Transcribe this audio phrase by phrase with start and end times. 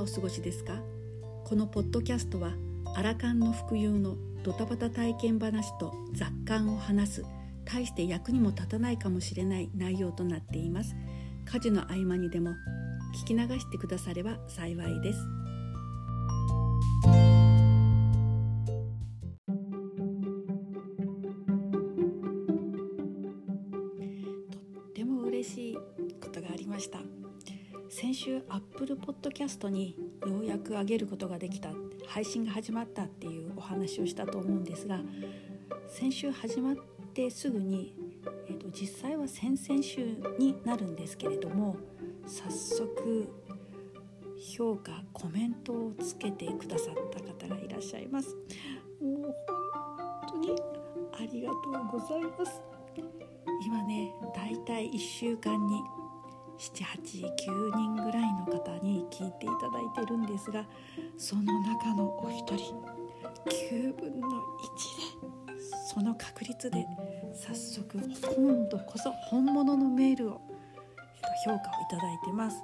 [0.00, 0.80] お過ごしですか？
[1.44, 2.52] このポッドキャストは
[2.96, 7.24] アラカンの福有のドタバタ体験話と雑感を話す
[7.66, 10.94] 大して役にも立たないかもしれない内容となっています。
[11.44, 12.54] 家事の合間にでも
[13.24, 15.18] 聞き流してくだされば幸いです。
[28.00, 29.94] 先週アップルポッドキャストに
[30.26, 31.68] ようやく上げることができた
[32.06, 35.00] 配信が始まったっていうお話をしたと思うんですが
[35.86, 36.76] 先週始まっ
[37.12, 37.94] てすぐに、
[38.48, 41.76] えー、と実際は先々週になるんですけれども
[42.26, 43.28] 早速
[44.56, 48.34] 評価コメントをつけてくださった方がいらっしゃいます。
[49.02, 49.34] もう本
[50.26, 50.56] 当に
[51.18, 51.56] ありがと
[51.96, 52.62] うございます。
[53.66, 55.82] 今ねだいたい1週間に
[56.60, 60.66] 789人ぐらいの方に聞いていただいてるんですが
[61.16, 62.74] その中のお一人
[63.48, 64.40] 9分の1で
[65.92, 66.86] その確率で
[67.34, 70.40] 早速今度こそ本物のメールを
[71.44, 72.62] 評価をいただいてます。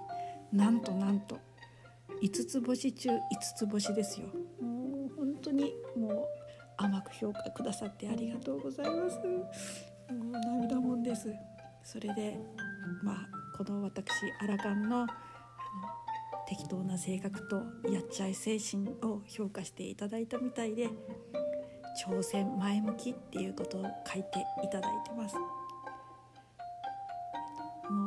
[0.53, 1.39] なんとなんと
[2.23, 3.19] 5つ星中5
[3.57, 4.27] つ星ですよ。
[4.61, 6.27] もう本当にもう
[6.77, 9.17] 甘く評価くださってありがとうございます。
[9.19, 9.49] も
[10.09, 11.35] う涙もんです。
[11.83, 12.39] それで
[13.03, 15.07] まあこの私アラカンのあの
[16.47, 17.57] 適当な性格と
[17.91, 20.89] やっちゃい精神を評価していただいたみたいで
[22.05, 25.37] 挑戦前向きっていうことを書いていただいてます。
[25.37, 25.41] も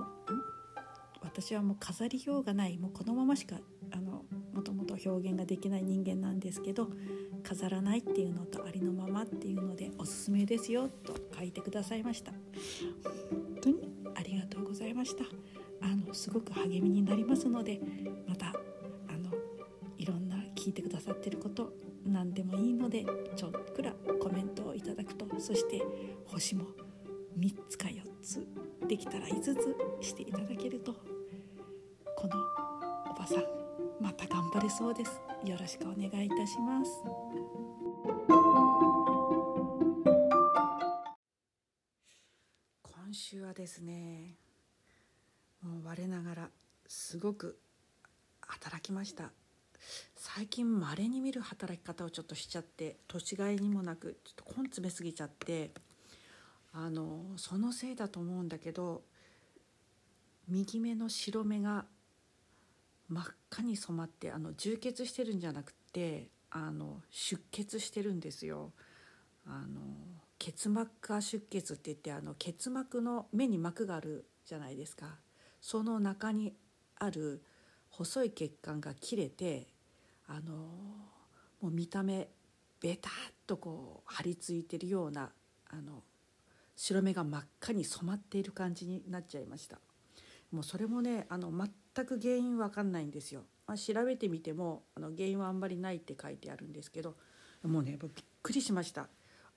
[0.02, 0.06] う
[1.24, 3.58] 私はもう飾りようがないもうこのまましか
[3.92, 6.90] あのもともと表現ができない人間なんですけど
[7.44, 12.34] 飾らないっていうのとありのままっていうのでおすすめですよと書いてくださいました。
[14.50, 15.24] とうございました。
[15.82, 17.80] あのすごく励みになりますので
[18.28, 18.52] またあ
[19.18, 19.32] の
[19.98, 21.72] いろんな聞いてくださってること
[22.06, 25.82] 何でもいいのでちょっくらコメントをいただくとそして
[26.26, 26.66] 星も
[27.38, 28.46] 3つか4つ
[28.88, 30.94] できたら5つしていただけると
[32.18, 32.36] この
[33.10, 33.44] おばさん
[34.02, 35.22] また頑張れそうです。
[35.46, 36.92] よろしくお願いいたします。
[42.84, 44.38] 今週はですね
[45.64, 46.50] もう我ながら
[46.88, 47.60] すごく
[48.42, 49.32] 働きました
[50.16, 55.72] 最近まれに見る働き方をちょっとしちゃって年がいにもなくちょっと根詰めすぎちゃって
[56.74, 59.04] あのそのせいだと思うんだけど
[60.48, 61.86] 右目の白目が
[63.08, 68.72] 真っ赤に染まってあの充血してるんじゃなくてあの出血してるんですよ。
[69.46, 69.82] あの
[70.38, 75.18] 結膜下出血って言ってあの結膜の目に膜があるじゃないですか
[75.62, 76.54] その中に
[76.98, 77.44] ある
[77.90, 79.68] 細い血管が切れて
[80.28, 80.54] あの
[81.62, 82.30] もう見た目
[82.80, 83.12] ベタっ
[83.46, 85.32] とこう張り付いてるような
[85.70, 86.04] あの
[86.76, 89.80] 白目が真っ赤に染まっている感じになっちゃいました。
[90.52, 97.16] もうそれもねあの全く原因わかんないんですよ、まあ、調べてみてもあの原因はあんまりないって書いてあるんですけど
[97.64, 99.08] もうねびっくりしました。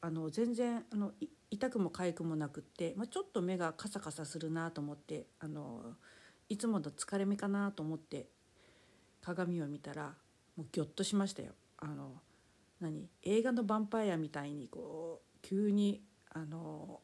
[0.03, 1.13] あの全然あの
[1.49, 5.95] 痛くも痒くもなくって、まあ、ちょっと目がカサカサするなと思ってあの
[6.49, 8.27] いつもの疲れ目かなと思って
[9.23, 10.15] 鏡を見たら
[10.57, 11.53] もうギョッとしましたよ。
[11.79, 12.21] あの
[12.81, 17.01] 何映画のヴァンパイアみたいにこう急にあの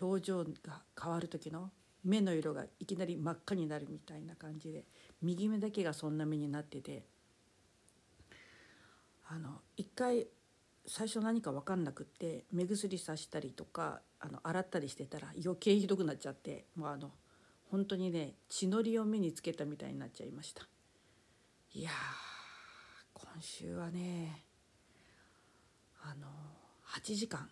[0.00, 1.70] 表情が変わる時の
[2.04, 4.84] 目の色がいきなり真っ赤になるみたいな感じで
[5.22, 7.06] 右目だけがそんな目になってて
[9.26, 10.26] あの一回
[10.86, 17.10] 最初何か分かんなくって目薬さしたりとかあの洗ったりしてたら余計ひどくなっちゃってもうあの
[17.70, 20.68] 本当にね血のりを目につけたみたいになっちゃいました。
[21.72, 21.90] いや
[23.14, 24.44] 今週はね
[26.02, 26.28] あの
[26.86, 27.48] 8時間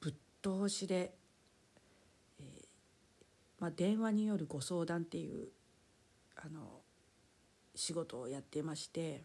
[0.00, 1.14] ぶっ通しで、
[2.40, 2.64] えー
[3.60, 5.48] まあ、電話によるご相談っていう
[6.36, 6.80] あの
[7.74, 9.24] 仕事をやってまして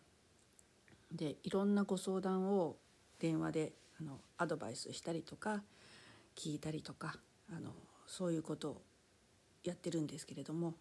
[1.11, 2.77] でいろんなご相談を
[3.19, 5.63] 電話であのアドバイスしたりとか
[6.35, 7.15] 聞いたりとか
[7.49, 7.71] あの
[8.07, 8.81] そういうことを
[9.63, 10.75] やってるんですけれども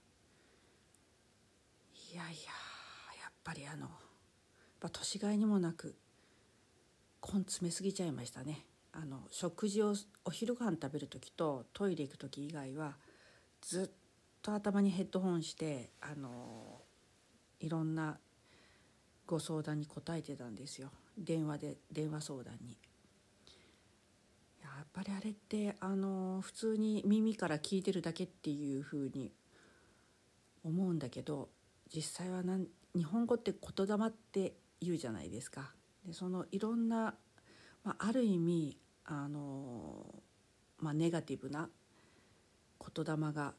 [2.12, 2.30] いやいや
[3.22, 3.88] やっぱりあのやっ
[4.80, 5.94] ぱ年がいにもなく
[7.22, 8.66] 根詰めすぎちゃいましたね。
[8.92, 9.94] あの食事を
[10.24, 12.96] お昼ご飯食べる時とトイレ行く時以外は
[13.60, 13.90] ずっ
[14.40, 16.80] と頭にヘッドホンしてあの
[17.58, 18.18] いろんな
[19.26, 22.76] ご相談に答えてたんですよ電話で電話相談に。
[24.62, 29.32] やっぱりあれってあの普通に耳から聞いてるだけっていうふうに
[30.64, 31.48] 思うんだけど
[31.94, 35.72] 実際はなん日本語って言霊って言うじゃないですか。
[36.06, 37.14] でそのいろんな、
[37.82, 40.22] まあ、ある意味あの、
[40.78, 41.68] まあ、ネガティブな
[42.94, 43.54] 言霊が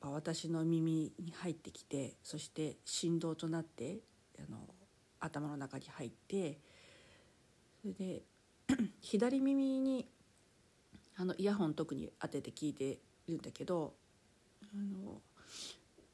[0.00, 3.98] 私の耳に入ってきてそして振動となって
[4.38, 4.58] あの
[5.20, 6.58] 頭の中に入って
[7.84, 8.22] それで
[9.02, 10.08] 左耳に
[11.16, 12.98] あのイヤホン特に当てて聞いて
[13.28, 13.92] るんだけど
[14.62, 15.20] あの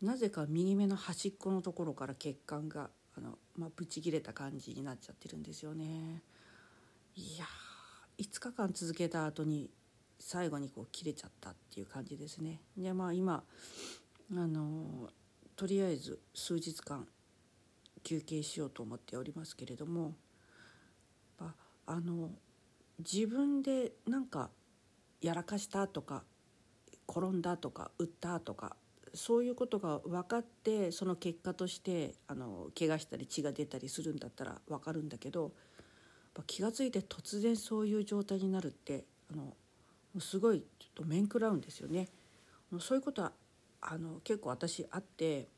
[0.03, 6.23] なぜか右目の端っこのところから血管があの、まあ、ブチ切れた感じになっちゃってるんですよね。
[7.15, 7.45] いや
[8.19, 9.71] 5日間続けた後に
[10.19, 12.61] 最後にこう切れちゃったっていう感じですね。
[12.77, 13.45] でまあ今
[14.33, 15.09] あの
[15.55, 17.07] とりあえず数日間
[18.03, 20.17] 休憩しようと思っておりますけれども
[21.91, 22.31] あの
[23.01, 24.51] 自分でなんか
[25.21, 26.23] やらかしたとか
[27.09, 28.77] 転んだとか打ったとか
[29.13, 35.51] そういうことが分かってその結果としてあの怪我したり血が出たりするんだったら分かるんだけど
[36.47, 39.57] 気が付いて突然そういう状態になるってあの
[40.21, 42.09] すごいちょっと面食らうんですよね。
[42.79, 43.33] そういうことは
[43.81, 45.49] あの結構私あって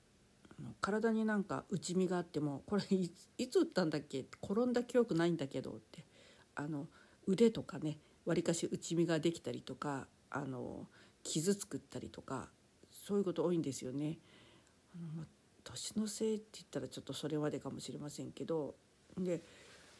[0.80, 6.04] 体になんか内身があってもこれいつ打ったんだっけ転んだ記憶ないんだけどって
[6.54, 6.86] あの
[7.26, 10.86] 腕とかねわりかし内身ができたりとかあの
[11.22, 12.48] 傷つくったりとか
[12.90, 14.18] そういうこと多いんですよね。
[14.96, 15.24] あの
[15.64, 18.74] 年のせいって言ったらちょっとそれまでかもしれませんけど
[19.16, 19.42] で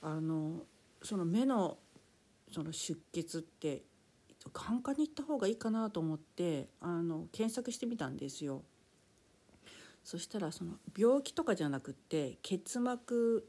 [0.01, 0.67] あの
[1.03, 1.79] その目の
[2.51, 3.83] その出血って
[4.53, 8.63] 眼科に行った方がいいかなと思ってあの検索してみたんですよ。
[10.05, 13.49] そしたらその病気とかじゃなくって結膜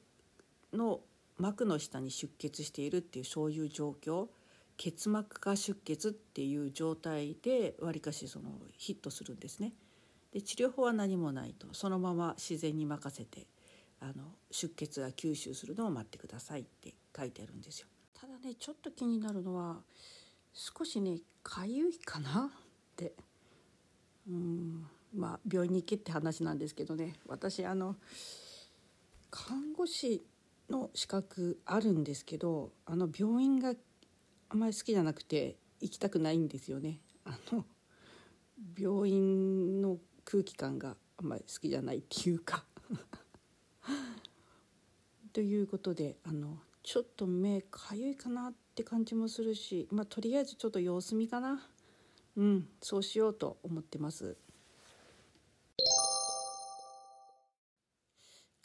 [0.71, 1.01] の
[1.43, 4.27] 膜の下に出血しているっていうそういう状況。
[4.75, 9.73] 結膜下出血っていう状態でわりかしそのヒットするんですね。
[10.31, 11.67] で治療法は何もないと。
[11.73, 13.45] そのまま自然に任せて
[13.99, 17.87] あの出血が吸収するのを待ってくださいって書いてあるんですよ。
[18.19, 19.77] ただねちょっと気になるのは
[20.53, 22.45] 少しねかゆいかな？
[22.45, 22.49] っ
[22.95, 23.13] て。
[24.27, 27.15] うんまあ病院に行けって話なんですけどね。
[27.27, 27.95] 私あの
[29.29, 30.23] 看護師
[30.69, 33.73] の資格あるんですけどあの病院が
[34.49, 36.99] あまり好きじゃなくて行きたくないんですよね。
[37.25, 37.65] あの
[38.77, 42.65] 病院の空気感があんまり好きじゃないっていうか
[45.33, 51.67] ということであのちょっと目かゆいかなって感じもするし、まあ、とりあえずちょっと様子見かな
[52.35, 54.37] うんそうしようと思ってます。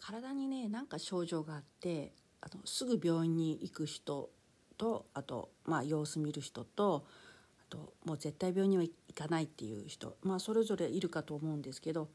[0.09, 4.31] 体にねなんか症状があってあのすぐ病院に行く人
[4.79, 7.05] とあと、まあ、様子見る人と
[7.61, 12.09] あともう絶対病院には行かないっていう人、まあ、それぞれいるかと思うんですけど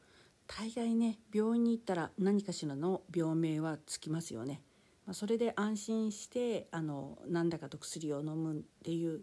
[0.48, 4.60] 大概ね病院に行ったら何かしらの病名はつきますよね。
[5.06, 9.22] まあ、それで安心してあの何らかと薬を飲むっていう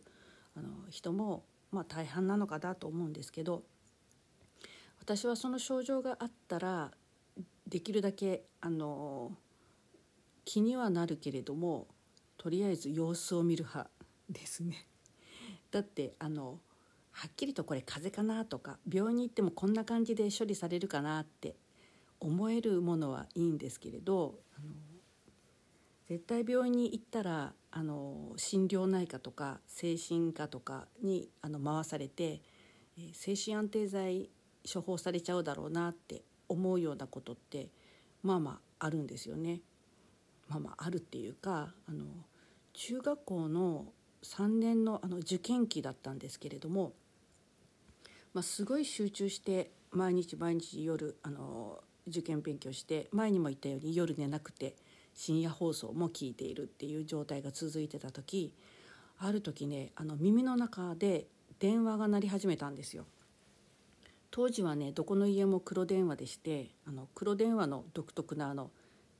[0.55, 3.63] あの人も、まあ、大半なのかなと思うんですけど
[4.99, 6.91] 私はその症状があったら
[7.71, 9.31] できるだけあの
[10.43, 11.87] 気にはなるけれども
[12.37, 13.89] とりあえず様子を見る派
[14.29, 14.87] ですね。
[15.71, 16.59] だってあの
[17.11, 21.55] はっきりとこれ風邪かなとか病院に行ってもこんな感じで処理されるかなって
[22.19, 24.39] 思えるものはいいんですけれど
[26.07, 32.41] 絶対病院に行ったらあの心療内科とか精神科とかにあの回されて、
[33.13, 34.29] 精神安定剤
[34.71, 37.69] 処方されちゃうだろうなって思うようなことって
[38.23, 39.61] まあまああるんですよね。
[40.49, 42.05] まあまああるっていうかあの
[42.73, 43.85] 中学校の
[44.23, 46.93] 3年のあの受験期だったんですけれども、
[48.33, 54.75] まあ、すごい集中して毎日毎日夜あの受験勉強して前にも言ったように夜寝なくて
[55.13, 58.53] 深夜放送も聞いているっていう状態が続いてた時
[59.19, 61.27] ある時ねあの耳の中で
[61.59, 63.05] 電話が鳴り始めたんですよ。
[64.31, 68.71] 当時はねどこの家も黒電話でしてあの黒電話の独特なあの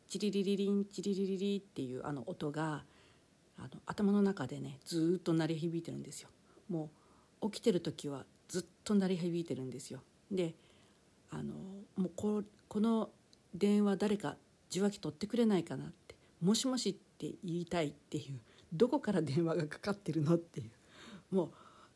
[0.08, 2.84] チリリリリンチリリリリっていうあの音が
[3.58, 6.30] あの頭の中でねずっと鳴り響いてるんですよ。
[6.70, 6.90] も
[7.42, 10.02] う起きてる時はずっと鳴り響いてるんですよ。
[10.32, 10.56] で
[11.30, 11.54] あの
[11.98, 13.10] もうここの
[13.54, 14.38] 電話誰か
[14.70, 18.40] 受話器取ってくれないかなって「もしもし」って言いたいっていう
[18.72, 21.52] どこから電話がかかってるのっていうもう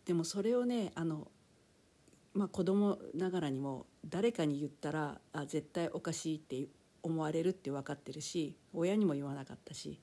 [0.05, 1.29] でもそれをねあの
[2.35, 6.67] まあ、子供ながらにも誰かに言ったらあ絶対おかしいって
[7.01, 9.99] 思われるって分かってるし親にも言わなかったし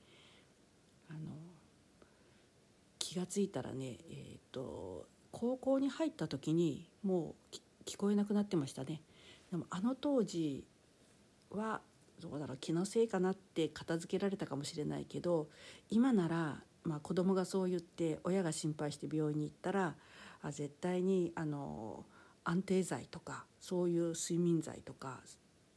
[1.09, 1.19] あの
[2.97, 9.01] 気が付いたらね、えーと、高校に入った時にもう聞こえなくなってましたね。
[9.51, 10.65] でもあの当時
[11.51, 11.81] は
[12.19, 15.49] そうだろう気のせいかなって片付けられたかもしれないけど
[15.91, 19.95] 今なら、まあ、子供がそう言って親が心配して病院に行ったら
[20.41, 22.05] あ絶対にあの
[22.43, 25.21] 安定剤とかそういう睡眠剤とか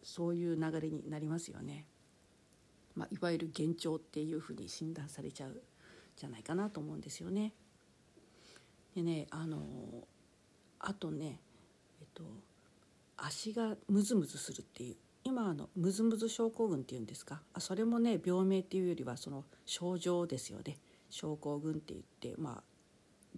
[0.03, 1.87] そういう流れになりますよね。
[2.95, 5.63] まあ、いわゆる幻聴っていうふうに診断されちゃう
[6.17, 7.53] じゃないかなと思うんですよね。
[8.95, 9.61] でねあの
[10.79, 11.41] あとね
[12.01, 12.25] えっと
[13.17, 17.43] 足がムズムズするっていう今あのムズムズ症候群っていうんですか？
[17.53, 20.79] あそれもね病名っていうよりはその症状ですよね
[21.11, 22.63] 症候群って言ってまあ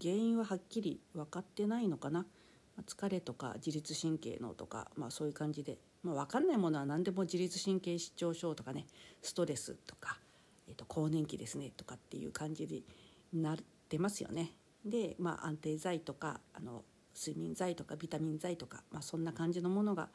[0.01, 2.27] 原因ははっきり分かってないのかな？
[2.83, 8.87] 疲れとか自律神経のとか、まあ、そういう感じで、まあ、分かんないものは何でも自律神経失調症とかね
[9.23, 10.19] ストレスとか、
[10.69, 12.85] えー、と更年期ですねとかっていう感じに
[13.43, 13.57] なっ
[13.89, 14.53] てますよね。
[14.85, 16.85] で、まあ、安定剤とかあの
[17.17, 20.09] 睡眠剤とかビタミン剤とか、まあ、そんな感じのものが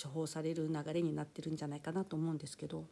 [0.00, 2.86] 処方される流れになってるんじゃないかなと思うんですけど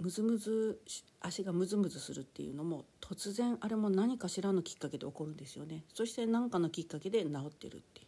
[0.00, 0.80] ムズムズ
[1.20, 5.84] 足がムズムズするっていうのも突然あれも何かしらのきっかけで起こるんですよね。
[5.92, 8.02] そして何かのきっかけで治ってるって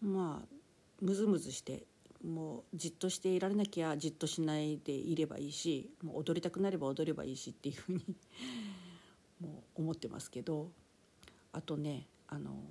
[0.00, 0.48] まあ
[1.00, 1.84] ムズムズして
[2.24, 8.04] もうじっとしていられなきゃじっとしないでいればいいしもう踊りたくなれば踊ればいいしっていうふうに
[9.40, 10.70] もう思ってますけど。
[11.52, 12.62] あとねあの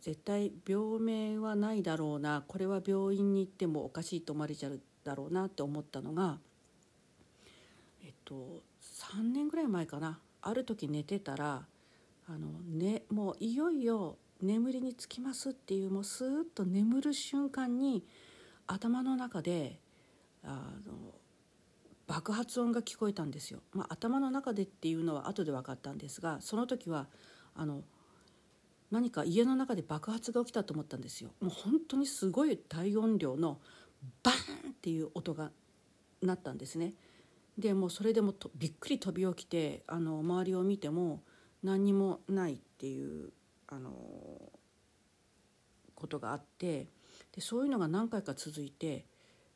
[0.00, 2.42] 絶対病名はないだろうな。
[2.48, 6.38] これは病院に行ってもおかしいと思われちゃうだろうなって思ったのが
[8.04, 11.66] えっと3年ぐらい前かなある時寝てたら
[12.26, 18.04] あの、ね、もういよいよ眠りにつきますっていうもうスーッと眠る瞬間に
[18.66, 19.78] 頭の中で
[20.42, 21.14] あの
[22.06, 23.60] 爆発音が聞こえたんですよ。
[23.72, 27.06] まあ、頭の中でっていうのは後で分かったんですがその時は
[27.54, 27.82] あの
[28.90, 31.30] 何か家の中で爆発が起きたと思ったんですよ。
[31.40, 33.60] もう本当にすごい大音量の
[34.22, 35.52] バーンっていう音が
[36.22, 36.94] 鳴ったんですね。
[37.60, 41.22] でもそれでもとびっくり飛び起きてあの周りを見ても
[41.62, 43.30] 何にもないっていう
[43.68, 43.92] あの
[45.94, 46.88] ことがあって
[47.32, 49.04] でそういうのが何回か続いて、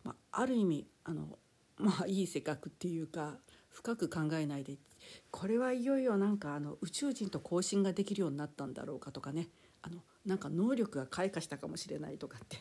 [0.05, 1.39] まあ、ある意味あの、
[1.79, 3.35] まあ、いい性格っていうか
[3.71, 4.77] 深く考えないで
[5.31, 9.49] これはいよいよなんかあの宇宙人と交信ができるようになったんだろうかとかね
[9.83, 12.59] あのなんか能力が開花したかもしれないとかって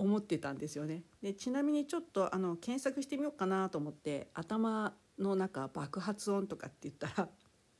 [0.00, 1.02] 思ってたんですよね。
[1.22, 7.28] でちなみにちょっとあの検索してみようかなと思って頭の中爆発音とかって言ったら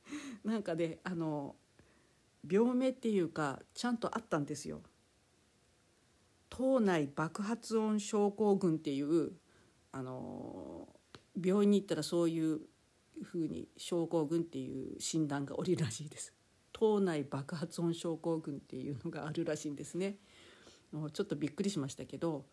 [0.44, 1.56] なんかであの
[2.48, 4.82] 病名っていうかちゃんとあったんですよ。
[6.48, 9.32] 頭内爆発音症候群っていう
[9.92, 10.88] あの
[11.42, 12.60] 病院に行ったらそういう
[13.22, 16.34] ふうに症候群っていう診断が下りるらしいです。
[16.72, 20.18] 頭内爆発音症候群っていうのがあるらしいんですね。
[20.92, 22.44] ちょっとびっくりしましたけど、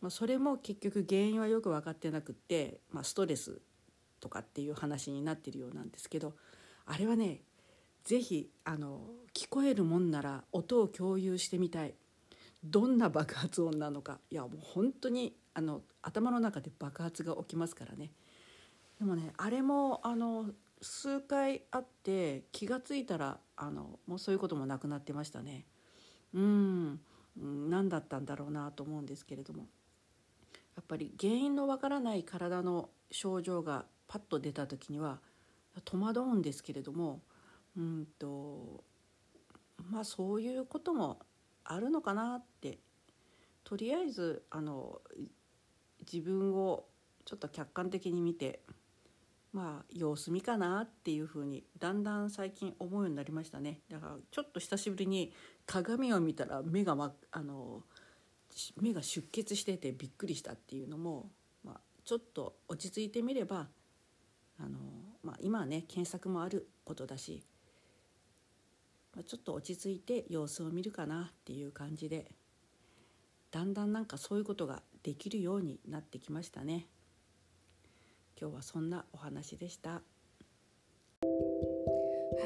[0.00, 3.60] まあ、それも結局原因はよく分かってなくって、まあ、ストレス
[4.20, 6.34] とかっていう話になってるようなんですけど
[6.84, 7.40] あれはね
[8.04, 9.00] 是非あの
[9.34, 11.94] 聞こえるもんなら音を共有してみたい。
[12.64, 14.18] どんな爆発音なのか。
[14.30, 18.10] いやもう本当にあの頭の中で爆発が起きますからね。
[18.98, 20.46] でもねあれもあの
[20.80, 25.64] 数回あって気が付いたらあのもうそういうこともなくなってましたね。
[26.34, 27.00] うん。
[27.36, 29.66] 何だったんだろうなと思うんですけれども。
[30.76, 35.20] やっぱり原因のわからない体の症状がパッと出た時には
[35.84, 37.22] 戸惑うんですけれども
[37.76, 38.84] うんと
[39.90, 41.18] まあそういうことも
[41.64, 42.78] あるのかなって
[43.64, 45.00] とりあえずあの
[46.00, 46.84] 自分を
[47.24, 48.60] ちょっと客観的に見て
[49.56, 55.32] まあ様子見かなっていうふうにだんだん最近思うようになりましたねだからちょっと久しぶりに
[55.64, 57.80] 鏡を見たら目が、ま、あの
[58.82, 61.30] 目が出血しててびっくりしたっていうのも、
[61.64, 63.68] まあ、ちょっと落ち着いてみれば
[64.60, 64.78] あの、
[65.22, 67.42] まあ、今はね検索もあることだし、
[69.14, 72.30] まあ、ちょっと落ち着いて様子を見るかなっていう感じで
[73.50, 76.88] だんだんなんかそういうことができるようになってきましたね。
[78.38, 79.90] 今日はそんなお話でした。
[79.90, 80.00] は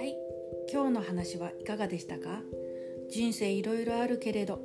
[0.02, 0.16] い。
[0.72, 2.42] 今日の話はいかがでしたか？
[3.10, 4.60] 人生いろいろあるけれど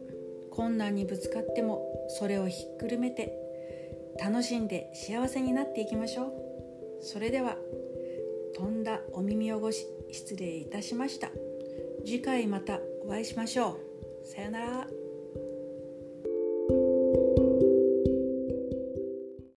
[0.51, 3.35] 困難にぶつかってもそれをひっくるめて
[4.23, 6.33] 楽しんで幸せになっていきましょう。
[7.01, 7.57] それでは
[8.55, 11.31] 飛んだお耳汚し失礼いたしました。
[12.05, 13.79] 次回またお会いしましょ
[14.23, 14.27] う。
[14.27, 15.04] さよなら。